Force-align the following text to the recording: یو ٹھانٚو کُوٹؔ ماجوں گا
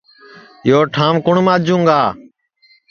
یو 0.69 0.79
ٹھانٚو 0.93 1.19
کُوٹؔ 1.25 1.37
ماجوں 1.45 1.81
گا 1.87 2.01